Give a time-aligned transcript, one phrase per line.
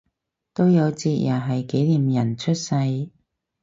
[0.55, 3.11] 都有節日係紀念人出世